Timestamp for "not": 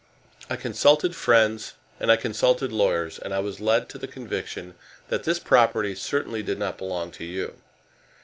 6.57-6.79